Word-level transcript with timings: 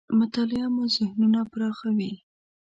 مطالعه 0.19 0.67
مو 0.75 0.83
ذهنونه 0.95 1.39
پراخوي. 1.51 2.13